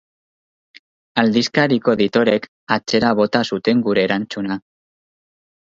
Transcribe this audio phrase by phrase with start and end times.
[1.23, 4.63] Aldizkariko editoreek atzera bota zuten gure erantzuna.